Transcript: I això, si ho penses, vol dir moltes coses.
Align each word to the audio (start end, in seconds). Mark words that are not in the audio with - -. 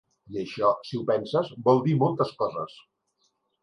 I 0.35 0.39
això, 0.43 0.71
si 0.87 0.97
ho 1.01 1.03
penses, 1.11 1.53
vol 1.69 1.85
dir 1.87 1.97
moltes 2.03 2.37
coses. 2.43 2.79